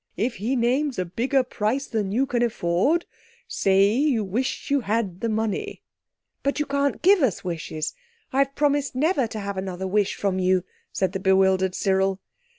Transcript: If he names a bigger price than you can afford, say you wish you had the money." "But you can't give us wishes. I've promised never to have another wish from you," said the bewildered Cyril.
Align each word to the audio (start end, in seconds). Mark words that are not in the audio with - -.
If 0.17 0.37
he 0.37 0.55
names 0.55 0.97
a 0.97 1.05
bigger 1.05 1.43
price 1.43 1.85
than 1.85 2.11
you 2.11 2.25
can 2.25 2.41
afford, 2.41 3.05
say 3.47 3.89
you 3.93 4.23
wish 4.23 4.71
you 4.71 4.79
had 4.79 5.21
the 5.21 5.29
money." 5.29 5.83
"But 6.41 6.59
you 6.59 6.65
can't 6.65 7.03
give 7.03 7.21
us 7.21 7.43
wishes. 7.43 7.93
I've 8.33 8.55
promised 8.55 8.95
never 8.95 9.27
to 9.27 9.39
have 9.39 9.57
another 9.57 9.85
wish 9.85 10.15
from 10.15 10.39
you," 10.39 10.63
said 10.91 11.11
the 11.11 11.19
bewildered 11.19 11.75
Cyril. 11.75 12.19